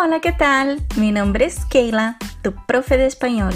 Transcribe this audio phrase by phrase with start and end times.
[0.00, 0.80] Hola, ¿qué tal?
[0.96, 3.52] Mi nombre es Keila, tu profe de español.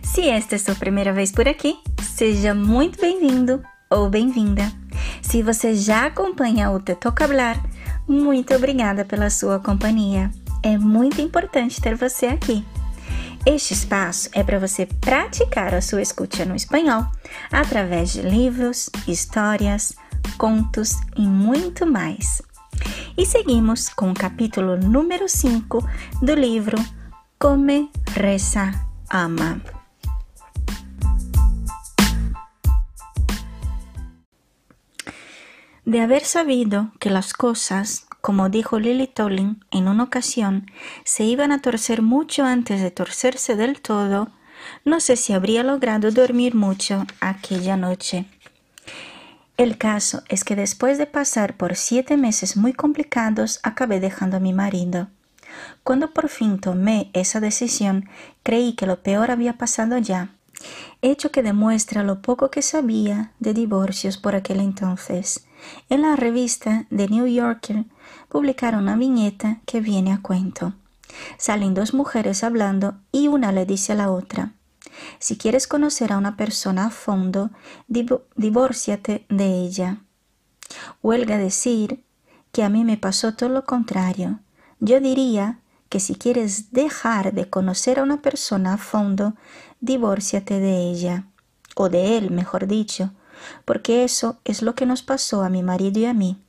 [0.00, 4.72] Se esta é sua primeira vez por aqui, seja muito bem-vindo ou bem-vinda.
[5.20, 7.62] Se você já acompanha o Te Toca Hablar,
[8.08, 10.30] muito obrigada pela sua companhia.
[10.62, 12.64] É muito importante ter você aqui.
[13.44, 17.04] Este espaço é para você praticar a sua escuta no espanhol
[17.52, 19.94] através de livros, histórias,
[20.38, 22.40] contos e muito mais.
[23.16, 25.88] E seguimos com o capítulo número 5
[26.20, 26.76] do livro
[27.38, 29.60] Come, Reza, Ama.
[35.86, 40.66] De haber sabido que las cosas, como dijo Lily Tolling en una ocasión,
[41.04, 44.32] se iban a torcer mucho antes de torcerse del todo,
[44.84, 48.26] no sé si habría logrado dormir mucho aquella noche.
[49.56, 54.40] El caso es que después de pasar por siete meses muy complicados, acabé dejando a
[54.40, 55.08] mi marido.
[55.84, 58.08] Cuando por fin tomé esa decisión,
[58.42, 60.30] creí que lo peor había pasado ya,
[61.02, 65.46] hecho que demuestra lo poco que sabía de divorcios por aquel entonces.
[65.88, 67.84] En la revista The New Yorker
[68.28, 70.74] publicaron una viñeta que viene a cuento.
[71.38, 74.52] Salen dos mujeres hablando y una le dice a la otra,
[75.18, 77.50] si quieres conocer a una persona a fondo,
[77.88, 79.98] divórciate de ella.
[81.02, 82.04] Huelga decir
[82.52, 84.40] que a mí me pasó todo lo contrario.
[84.80, 89.34] Yo diría que si quieres dejar de conocer a una persona a fondo,
[89.80, 91.26] divórciate de ella,
[91.74, 93.12] o de él, mejor dicho,
[93.64, 96.40] porque eso es lo que nos pasó a mi marido y a mí.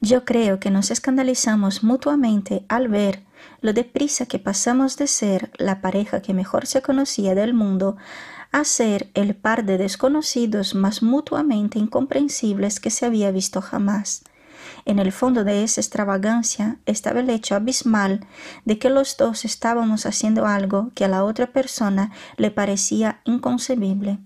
[0.00, 3.22] Yo creo que nos escandalizamos mutuamente al ver
[3.60, 7.96] lo deprisa que pasamos de ser la pareja que mejor se conocía del mundo
[8.52, 14.24] a ser el par de desconocidos más mutuamente incomprensibles que se había visto jamás.
[14.84, 18.26] En el fondo de esa extravagancia estaba el hecho abismal
[18.64, 24.18] de que los dos estábamos haciendo algo que a la otra persona le parecía inconcebible.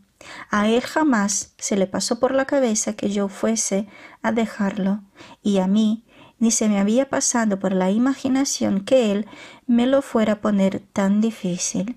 [0.50, 3.88] A él jamás se le pasó por la cabeza que yo fuese
[4.22, 5.02] a dejarlo,
[5.42, 6.04] y a mí
[6.38, 9.26] ni se me había pasado por la imaginación que él
[9.66, 11.96] me lo fuera a poner tan difícil.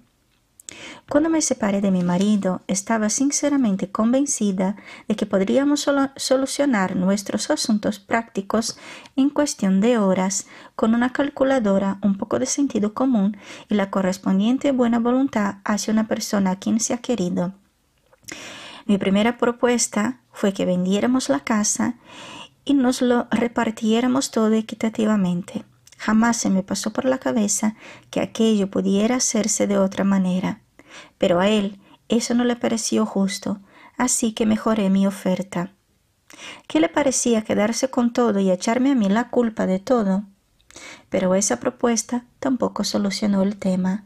[1.10, 4.76] Cuando me separé de mi marido, estaba sinceramente convencida
[5.08, 8.78] de que podríamos solucionar nuestros asuntos prácticos
[9.16, 13.38] en cuestión de horas con una calculadora, un poco de sentido común
[13.70, 17.54] y la correspondiente buena voluntad hacia una persona a quien se ha querido.
[18.86, 21.96] Mi primera propuesta fue que vendiéramos la casa
[22.68, 25.64] y nos lo repartiéramos todo equitativamente.
[25.98, 27.76] Jamás se me pasó por la cabeza
[28.12, 30.60] que aquello pudiera hacerse de otra manera.
[31.18, 31.80] Pero a él
[32.10, 33.62] eso no le pareció justo,
[33.98, 35.72] así que mejoré mi oferta.
[36.68, 40.24] ¿Qué le parecía quedarse con todo y echarme a mí la culpa de todo?
[41.10, 44.04] Pero esa propuesta tampoco solucionó el tema.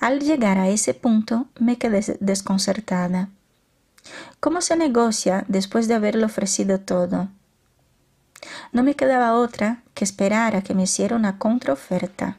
[0.00, 3.30] Al llegar a ese punto me quedé desconcertada.
[4.40, 7.28] ¿Cómo se negocia después de haberle ofrecido todo?
[8.72, 12.38] No me quedaba otra que esperar a que me hiciera una contraoferta.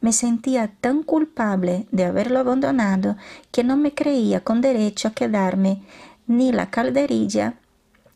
[0.00, 3.16] Me sentía tan culpable de haberlo abandonado
[3.50, 5.82] que no me creía con derecho a quedarme
[6.26, 7.54] ni la calderilla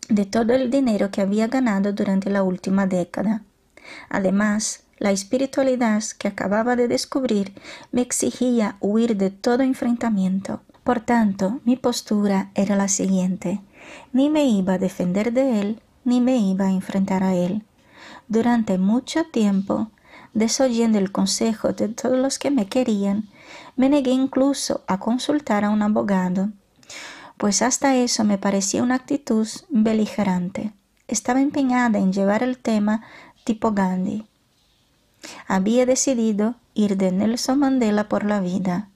[0.08, 3.42] de todo el dinero que había ganado durante la última década.
[4.08, 7.54] Además, la espiritualidad que acababa de descubrir
[7.90, 10.60] me exigía huir de todo enfrentamiento.
[10.84, 13.60] Por tanto, mi postura era la siguiente.
[14.12, 17.64] Ni me iba a defender de él, ni me iba a enfrentar a él.
[18.28, 19.90] Durante mucho tiempo,
[20.32, 23.28] desoyendo el consejo de todos los que me querían,
[23.76, 26.50] me negué incluso a consultar a un abogado,
[27.36, 30.72] pues hasta eso me parecía una actitud beligerante.
[31.08, 33.02] Estaba empeñada en llevar el tema
[33.44, 34.26] tipo Gandhi.
[35.46, 38.88] Había decidido ir de Nelson Mandela por la vida.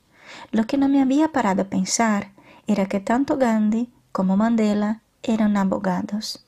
[0.51, 2.31] Lo que no me había parado a pensar
[2.67, 6.45] era que tanto Gandhi como Mandela eran abogados.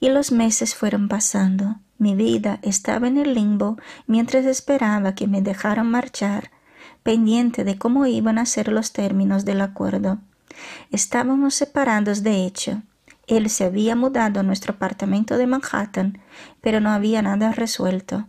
[0.00, 1.76] Y los meses fueron pasando.
[1.98, 6.50] Mi vida estaba en el limbo mientras esperaba que me dejaran marchar,
[7.02, 10.18] pendiente de cómo iban a ser los términos del acuerdo.
[10.90, 12.82] Estábamos separados de hecho.
[13.26, 16.20] Él se había mudado a nuestro apartamento de Manhattan,
[16.60, 18.26] pero no había nada resuelto.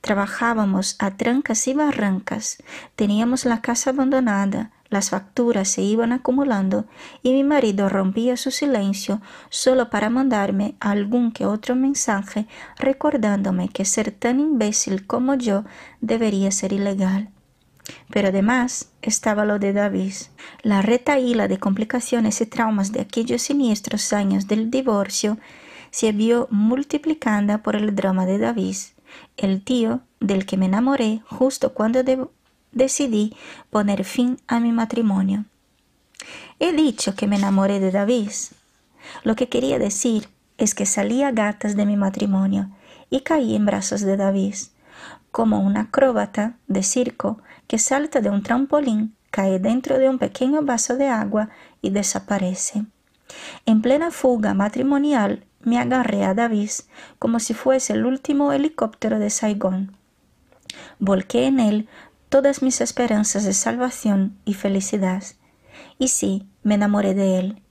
[0.00, 2.58] Trabajábamos a trancas y barrancas,
[2.96, 6.84] teníamos la casa abandonada, las facturas se iban acumulando
[7.22, 12.46] y mi marido rompía su silencio solo para mandarme algún que otro mensaje
[12.78, 15.64] recordándome que ser tan imbécil como yo
[16.00, 17.30] debería ser ilegal.
[18.10, 20.14] Pero además estaba lo de David.
[20.62, 25.38] La retaíla de complicaciones y traumas de aquellos siniestros años del divorcio
[25.90, 28.76] se vio multiplicada por el drama de David
[29.36, 32.02] el tío del que me enamoré justo cuando
[32.72, 33.36] decidí
[33.70, 35.44] poner fin a mi matrimonio.
[36.58, 38.30] He dicho que me enamoré de David.
[39.24, 40.28] Lo que quería decir
[40.58, 42.70] es que salí a gatas de mi matrimonio
[43.10, 44.54] y caí en brazos de David,
[45.30, 50.62] como un acróbata de circo que salta de un trampolín, cae dentro de un pequeño
[50.62, 51.48] vaso de agua
[51.80, 52.84] y desaparece.
[53.66, 56.70] En plena fuga matrimonial me agarré a David
[57.18, 59.96] como si fuese el último helicóptero de Saigón.
[60.98, 61.88] Volqué en él
[62.32, 65.22] todas mis esperanzas de salvación y felicidad.
[65.98, 67.62] Y sí, me enamoré de él.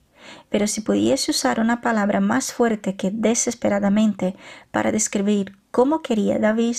[0.50, 4.36] Pero si pudiese usar una palabra más fuerte que desesperadamente
[4.70, 6.76] para describir cómo quería David,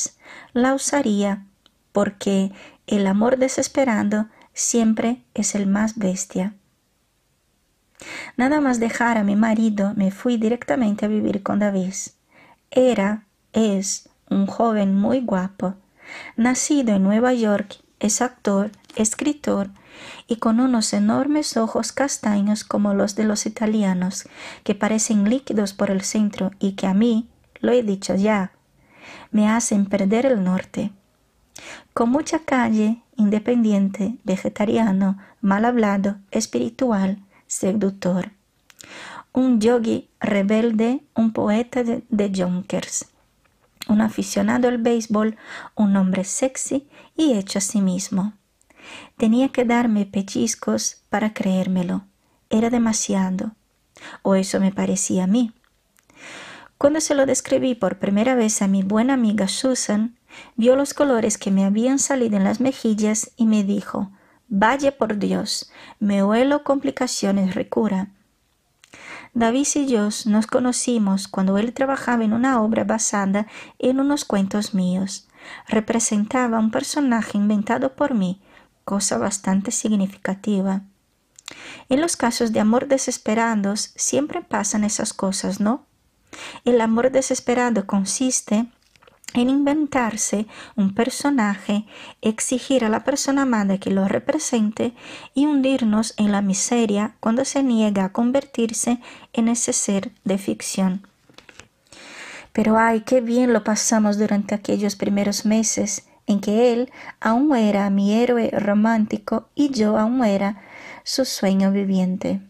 [0.54, 1.46] la usaría
[1.92, 2.54] porque
[2.88, 6.56] el amor desesperado siempre es el más bestia.
[8.38, 11.96] Nada más dejar a mi marido, me fui directamente a vivir con David.
[12.72, 15.76] Era, es, un joven muy guapo.
[16.36, 19.70] Nacido en Nueva York, es actor, escritor
[20.28, 24.28] y con unos enormes ojos castaños como los de los italianos,
[24.64, 27.30] que parecen líquidos por el centro y que a mí,
[27.60, 28.52] lo he dicho ya,
[29.32, 30.92] me hacen perder el norte.
[31.94, 38.32] Con mucha calle, independiente, vegetariano, mal hablado, espiritual, seductor.
[39.32, 43.13] Un yogi rebelde, un poeta de, de Junkers,
[43.88, 45.38] un aficionado al béisbol,
[45.76, 48.34] un hombre sexy y hecho a sí mismo.
[49.18, 52.06] Tenía que darme pellizcos para creérmelo.
[52.50, 53.52] Era demasiado.
[54.22, 55.54] O eso me parecía a mí.
[56.78, 60.18] Cuando se lo describí por primera vez a mi buena amiga Susan,
[60.56, 64.12] vio los colores que me habían salido en las mejillas y me dijo
[64.50, 68.10] Vaya por Dios, me huelo complicaciones recura.
[69.36, 73.48] David y yo nos conocimos cuando él trabajaba en una obra basada
[73.80, 75.28] en unos cuentos míos.
[75.68, 78.42] Representaba un personaje inventado por mí,
[78.84, 80.84] cosa bastante significativa.
[81.90, 85.86] En los casos de amor desesperados siempre pasan esas cosas, ¿no?
[86.64, 88.68] El amor desesperado consiste
[89.34, 90.46] en inventarse
[90.76, 91.86] un personaje,
[92.22, 94.94] exigir a la persona amada que lo represente
[95.34, 99.00] y hundirnos en la miseria cuando se niega a convertirse
[99.34, 101.08] en ese ser de ficción.
[102.52, 107.90] Pero ay, qué bien lo pasamos durante aquellos primeros meses en que él aún era
[107.90, 110.62] mi héroe romántico y yo aún era
[111.04, 112.42] su sueño viviente.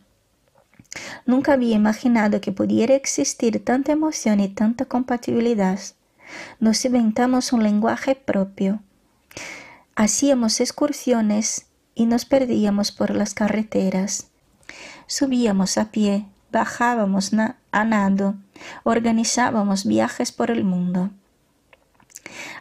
[1.25, 5.79] Nunca había imaginado que pudiera existir tanta emoción y tanta compatibilidad
[6.59, 8.81] nos inventamos un lenguaje propio.
[9.95, 14.27] Hacíamos excursiones y nos perdíamos por las carreteras.
[15.07, 17.31] Subíamos a pie, bajábamos
[17.71, 18.35] a nado,
[18.83, 21.11] organizábamos viajes por el mundo.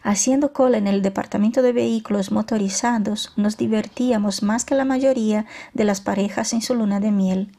[0.03, 5.85] Haciendo cola en el departamento de vehículos motorizados, nos divertíamos más que la mayoría de
[5.85, 7.51] las parejas en su luna de miel.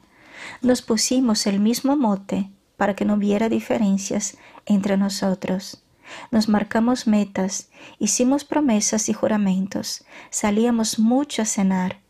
[0.60, 5.83] Nos pusimos el mismo mote para que no hubiera diferencias entre nosotros.
[6.30, 12.00] Nos marcamos metas, hicimos promesas y juramentos, salíamos mucho a cenar.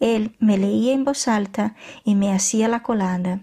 [0.00, 3.40] Él me leía en voz alta y me hacía la colada.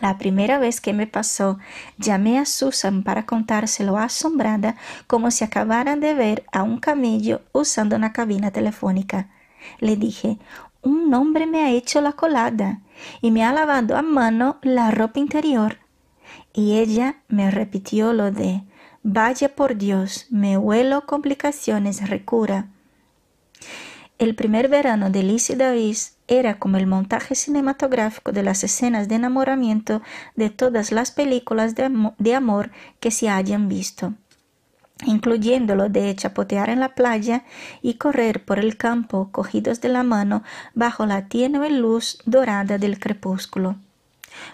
[0.00, 1.58] La primera vez que me pasó,
[1.96, 7.96] llamé a Susan para contárselo asombrada como si acabara de ver a un camello usando
[7.96, 9.30] una cabina telefónica.
[9.80, 10.38] Le dije,
[10.82, 12.80] un hombre me ha hecho la colada
[13.20, 15.78] y me ha lavado a mano la ropa interior.
[16.52, 18.62] Y ella me repitió lo de
[19.04, 22.66] Vaya por Dios, me huelo complicaciones, recura.
[24.18, 29.08] El primer verano de Liz y David era como el montaje cinematográfico de las escenas
[29.08, 30.02] de enamoramiento
[30.34, 34.14] de todas las películas de, amor que se hayan visto,
[35.06, 37.44] incluyendo lo de chapotear en la playa
[37.80, 40.42] y correr por el campo cogidos de la mano
[40.74, 43.76] bajo la tenue luz dorada del crepúsculo.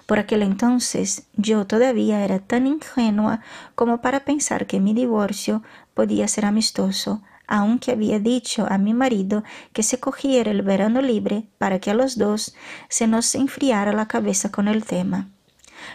[0.07, 3.41] Por aquel entonces yo todavía era tan ingenua
[3.75, 5.63] como para pensar que mi divorcio
[5.95, 11.45] podía ser amistoso, aunque había dicho a mi marido que se cogiera el verano libre
[11.59, 12.55] para que a los dos
[12.89, 15.29] se nos enfriara la cabeza con el tema.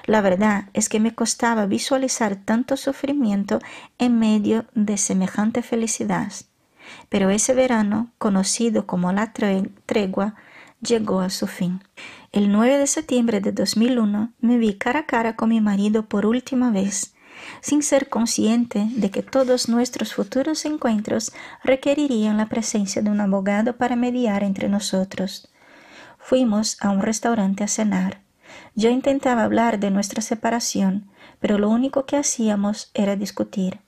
[0.06, 3.60] La verdad es que me costaba visualizar tanto sufrimiento
[3.98, 6.32] en medio de semejante felicidad.
[7.10, 9.34] Pero ese verano, conocido como la
[9.86, 10.36] tregua,
[10.82, 11.84] llegó a su fin.
[12.32, 16.26] El 9 de septiembre de 2001 me vi cara a cara con mi marido por
[16.26, 17.14] última vez,
[17.62, 21.32] sin ser consciente de que todos nuestros futuros encuentros
[21.64, 25.50] requerirían la presencia de un abogado para mediar entre nosotros.
[26.20, 28.22] Fuimos a un restaurante a cenar.
[28.76, 31.10] Yo intentaba hablar de nuestra separación,
[31.40, 33.80] pero lo único que hacíamos era discutir.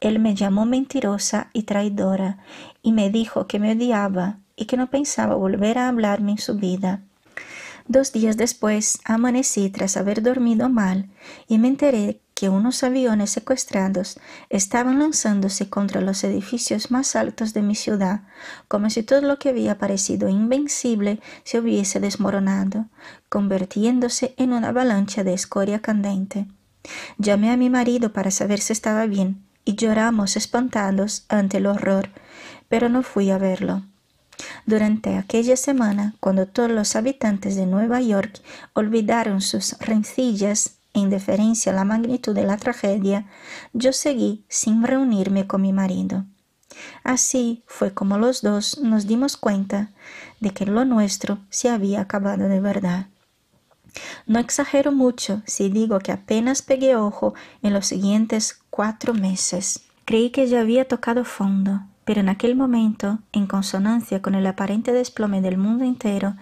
[0.00, 2.38] él me llamó mentirosa y traidora,
[2.80, 6.56] y me dijo que me odiaba y que no pensaba volver a hablarme en su
[6.56, 7.02] vida.
[7.86, 11.10] Dos días después amanecí tras haber dormido mal
[11.48, 14.18] y me enteré que unos aviones secuestrados
[14.50, 18.22] estaban lanzándose contra los edificios más altos de mi ciudad,
[18.68, 22.86] como si todo lo que había parecido invencible se hubiese desmoronado,
[23.28, 26.46] convirtiéndose en una avalancha de escoria candente.
[27.18, 32.10] Llamé a mi marido para saber si estaba bien y lloramos espantados ante el horror,
[32.68, 33.84] pero no fui a verlo.
[34.66, 38.40] Durante aquella semana, cuando todos los habitantes de Nueva York
[38.72, 43.26] olvidaron sus rencillas en deferencia a la magnitud de la tragedia,
[43.72, 46.24] yo seguí sin reunirme con mi marido.
[47.02, 49.90] Así fue como los dos nos dimos cuenta
[50.40, 53.06] de que lo nuestro se había acabado de verdad.
[54.26, 59.82] No exagero mucho si digo que apenas pegué ojo en los siguientes cuatro meses.
[60.04, 64.92] Creí que ya había tocado fondo, pero en aquel momento, en consonancia con el aparente
[64.92, 66.36] desplome del mundo entero,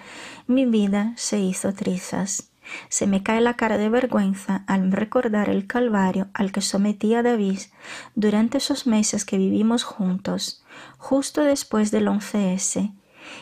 [0.46, 2.50] mi vida se hizo trizas.
[2.88, 7.22] Se me cae la cara de vergüenza al recordar el calvario al que sometí a
[7.22, 7.58] David
[8.14, 10.64] durante esos meses que vivimos juntos,
[10.98, 12.92] justo después del 11S,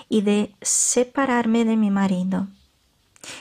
[0.09, 2.49] y de separarme de mi marido.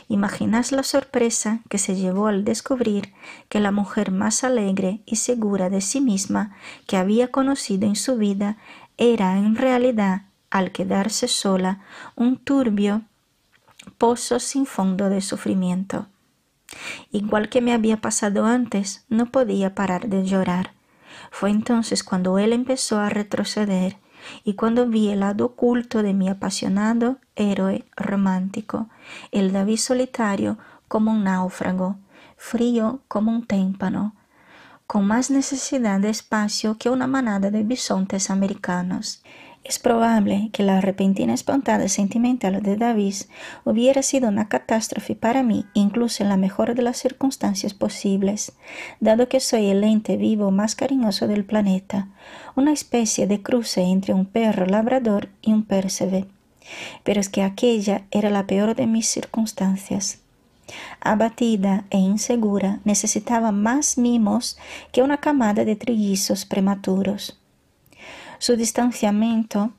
[0.07, 3.13] Imaginas la sorpresa que se llevó al descubrir
[3.48, 6.55] que la mujer más alegre y segura de sí misma
[6.88, 8.57] que había conocido en su vida
[8.98, 11.81] era en realidad, al quedarse sola,
[12.15, 13.03] un turbio
[13.98, 16.07] pozo sin fondo de sufrimiento.
[17.12, 20.74] Igual que me había pasado antes, no podía parar de llorar.
[21.31, 23.98] Fue entonces cuando él empezó a retroceder
[24.43, 28.89] y cuando vi el lado oculto de mi apasionado héroe romántico,
[29.31, 30.57] el David solitario
[30.88, 31.98] como un náufrago,
[32.38, 34.15] frío como un témpano,
[34.88, 39.21] con más necesidad de espacio que una manada de bisontes americanos.
[39.63, 43.15] Es probable que la repentina espantada sentimental de David
[43.65, 48.53] hubiera sido una catástrofe para mí, incluso en la mejor de las circunstancias posibles,
[48.99, 52.07] dado que soy el ente vivo más cariñoso del planeta,
[52.55, 56.25] una especie de cruce entre un perro labrador y un percebe.
[57.03, 60.19] Pero es que aquella era la peor de mis circunstancias.
[61.01, 64.57] Abatida e insegura, necesitaba más mimos
[64.91, 67.38] que una camada de trillizos prematuros.
[68.39, 69.74] Su distanciamiento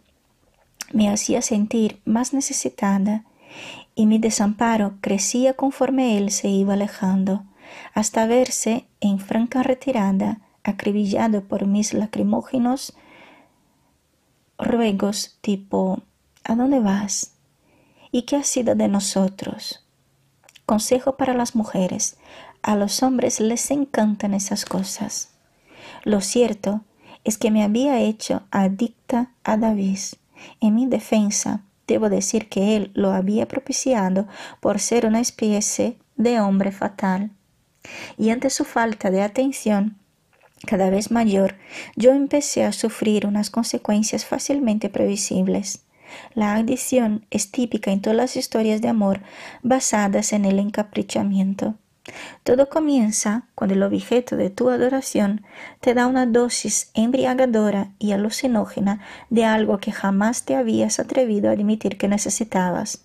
[0.92, 3.24] me hacía sentir más necesitada
[3.94, 7.44] y mi desamparo crecía conforme él se iba alejando,
[7.94, 12.94] hasta verse en franca retirada, acribillado por mis lacrimógenos
[14.58, 16.02] ruegos tipo
[16.44, 17.32] ¿A dónde vas?
[18.12, 19.86] ¿Y qué ha sido de nosotros?
[20.66, 22.18] Consejo para las mujeres.
[22.62, 25.30] A los hombres les encantan esas cosas.
[26.04, 26.82] Lo cierto
[27.24, 29.98] es que me había hecho adicta a David.
[30.60, 34.26] En mi defensa, debo decir que él lo había propiciado
[34.60, 37.30] por ser una especie de hombre fatal.
[38.16, 39.96] Y ante su falta de atención,
[40.66, 41.56] cada vez mayor,
[41.96, 45.84] yo empecé a sufrir unas consecuencias fácilmente previsibles.
[46.34, 49.22] La adicción es típica en todas las historias de amor
[49.62, 51.76] basadas en el encaprichamiento.
[52.44, 55.44] Todo comienza cuando el objeto de tu adoración
[55.80, 61.52] te da una dosis embriagadora y alucinógena de algo que jamás te habías atrevido a
[61.52, 63.04] admitir que necesitabas,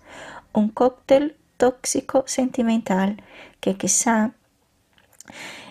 [0.54, 3.22] un cóctel tóxico sentimental
[3.60, 4.32] que quizá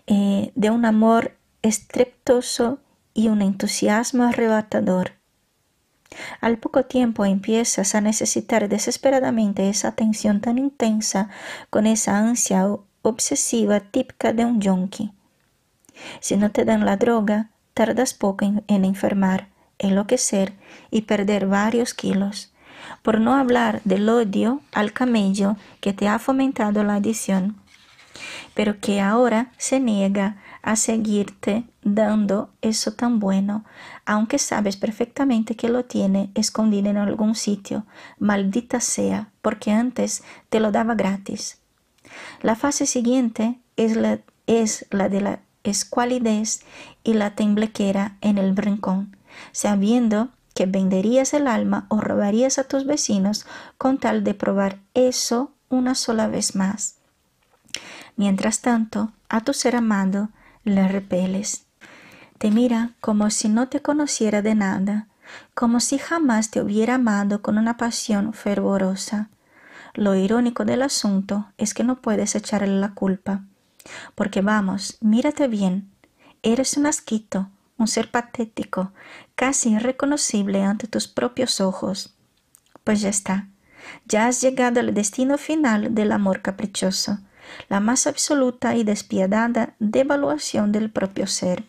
[0.07, 2.79] eh, de un amor estreptoso
[3.15, 5.13] y un entusiasmo arrebatador.
[6.41, 11.29] Al poco tiempo empiezas a necesitar desesperadamente esa atención tan intensa
[11.71, 12.69] con esa ansia
[13.05, 15.13] obsesiva típica de un yonki.
[16.21, 20.55] Si no te dan la droga, tardas poco en, enfermar, enloquecer
[20.91, 22.53] y perder varios kilos.
[23.03, 27.57] Por no hablar del odio al camello que te ha fomentado la adicción,
[28.55, 33.65] pero que ahora se niega a seguirte dando eso tan bueno,
[34.07, 37.85] aunque sabes perfectamente que lo tiene escondido en algún sitio,
[38.19, 41.64] maldita sea, porque antes te lo daba gratis.
[42.43, 44.19] La fase siguiente es la,
[45.09, 46.61] de la escualidez
[47.03, 49.17] y la temblequera en el brincón,
[49.53, 53.47] sabiendo que venderías el alma o robarías a tus vecinos
[53.79, 56.97] con tal de probar eso una sola vez más.
[58.17, 60.29] Mientras tanto, a tu ser amado
[60.63, 61.67] le repeles.
[62.39, 65.09] Te mira como si no te conociera de nada,
[65.55, 69.31] como si jamás te hubiera amado con una pasión fervorosa.
[69.95, 73.45] Lo irónico del asunto es que no puedes echarle la culpa.
[74.15, 75.91] Porque vamos, mírate bien,
[76.43, 77.49] eres un asquito,
[77.79, 78.93] un ser patético,
[79.37, 82.15] casi irreconocible ante tus propios ojos.
[82.83, 83.49] Pues ya está,
[84.07, 87.19] ya has llegado al destino final del amor caprichoso,
[87.69, 91.65] la más absoluta y despiadada devaluación del propio ser.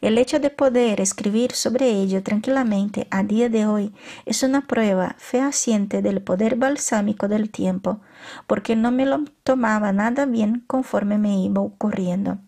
[0.00, 3.92] El hecho de poder escribir sobre ello tranquilamente a día de hoy
[4.26, 8.00] es una prueba fehaciente del poder balsámico del tiempo,
[8.46, 12.38] porque no me lo tomaba nada bien conforme me iba ocurriendo.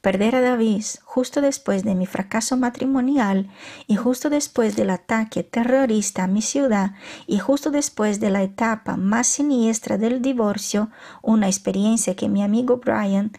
[0.00, 3.50] Perder a David justo después de mi fracaso matrimonial
[3.86, 6.92] y justo después del ataque terrorista a mi ciudad
[7.26, 10.90] y justo después de la etapa más siniestra del divorcio,
[11.22, 13.32] una experiencia que mi amigo Brian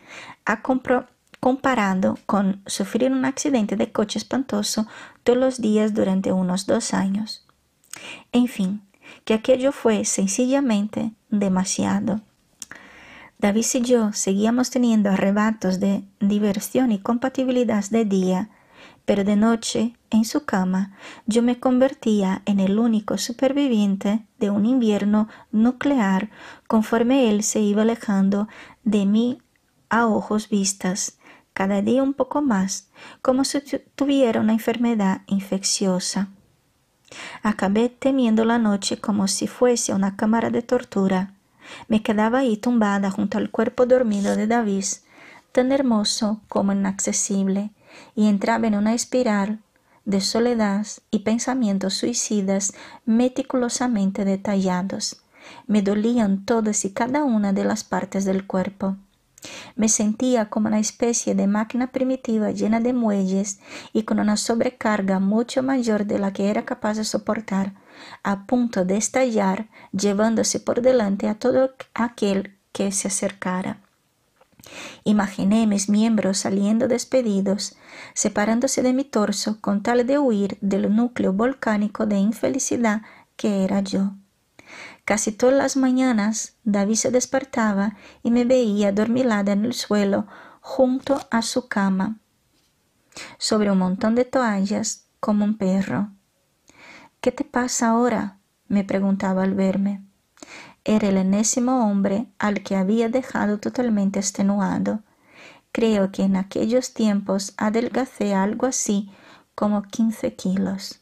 [0.46, 0.62] ha
[1.40, 4.88] comparado con sufrir un accidente de coche espantoso
[5.24, 7.46] todos los días durante unos dos años.
[8.32, 8.82] En fin,
[9.26, 12.22] que aquello fue sencillamente demasiado.
[13.38, 18.50] David y yo seguíamos teniendo arrebatos de diversión y compatibilidad de día,
[19.06, 20.94] pero de noche, en su cama,
[21.26, 26.30] yo me convertía en el único superviviente de un invierno nuclear
[26.68, 28.48] conforme él se iba alejando
[28.84, 29.42] de mí
[29.90, 31.19] a ojos vistas,
[31.60, 32.88] cada día un poco más,
[33.22, 33.60] como si
[33.96, 36.30] tuviera una enfermedad infecciosa.
[37.44, 41.34] Acabé temiendo la noche como si fuese una cámara de tortura
[41.88, 44.86] me quedaba ahí tumbada junto al cuerpo dormido de David,
[45.52, 47.72] tan hermoso como inaccesible,
[48.16, 49.60] y entraba en una espiral
[50.06, 52.74] de soledad y pensamientos suicidas
[53.06, 55.22] meticulosamente detallados.
[55.68, 58.98] Me dolían todas y cada una de las partes del cuerpo.
[59.76, 63.60] Me sentía como una especie de máquina primitiva llena de muelles
[63.94, 67.74] y con una sobrecarga mucho mayor de la que era capaz de soportar,
[68.24, 73.80] a punto de estallar, llevándose por delante a todo aquel que se acercara.
[75.04, 77.78] Imaginé mis miembros saliendo despedidos,
[78.14, 83.02] separándose de mi torso con tal de huir del núcleo volcánico de infelicidad
[83.36, 84.12] que era yo.
[85.10, 90.28] Casi todas las mañanas David se despertaba y me veía dormilada en el suelo
[90.62, 92.20] junto a su cama,
[93.40, 96.12] sobre un montón de toallas como un perro.
[97.22, 98.38] ¿Qué te pasa ahora?
[98.68, 100.04] me preguntaba al verme.
[100.84, 105.02] Era el enésimo hombre al que había dejado totalmente extenuado.
[105.72, 109.12] Creo que en aquellos tiempos adelgacé algo así
[109.56, 111.02] como quince kilos.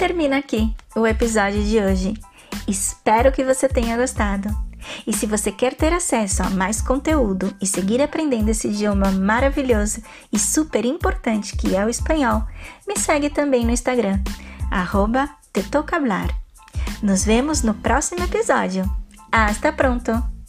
[0.00, 2.14] Termina aqui o episódio de hoje.
[2.66, 4.48] Espero que você tenha gostado.
[5.06, 10.02] E se você quer ter acesso a mais conteúdo e seguir aprendendo esse idioma maravilhoso
[10.32, 12.46] e super importante que é o espanhol,
[12.88, 14.18] me segue também no Instagram,
[14.70, 15.28] arroba
[17.02, 18.90] Nos vemos no próximo episódio.
[19.30, 20.39] Hasta pronto!